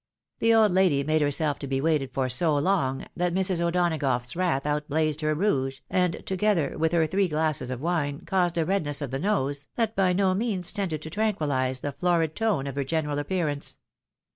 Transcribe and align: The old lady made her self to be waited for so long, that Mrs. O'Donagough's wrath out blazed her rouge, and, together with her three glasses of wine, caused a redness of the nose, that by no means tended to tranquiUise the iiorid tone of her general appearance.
The 0.39 0.51
old 0.51 0.71
lady 0.71 1.03
made 1.03 1.21
her 1.21 1.29
self 1.29 1.59
to 1.59 1.67
be 1.67 1.79
waited 1.79 2.11
for 2.11 2.27
so 2.27 2.55
long, 2.55 3.05
that 3.15 3.35
Mrs. 3.35 3.61
O'Donagough's 3.61 4.35
wrath 4.35 4.65
out 4.65 4.87
blazed 4.89 5.21
her 5.21 5.35
rouge, 5.35 5.81
and, 5.91 6.25
together 6.25 6.75
with 6.75 6.91
her 6.91 7.05
three 7.05 7.27
glasses 7.27 7.69
of 7.69 7.81
wine, 7.81 8.21
caused 8.25 8.57
a 8.57 8.65
redness 8.65 9.03
of 9.03 9.11
the 9.11 9.19
nose, 9.19 9.67
that 9.75 9.95
by 9.95 10.11
no 10.11 10.33
means 10.33 10.71
tended 10.71 11.03
to 11.03 11.11
tranquiUise 11.11 11.81
the 11.81 11.93
iiorid 11.93 12.33
tone 12.33 12.65
of 12.65 12.77
her 12.77 12.83
general 12.83 13.19
appearance. 13.19 13.77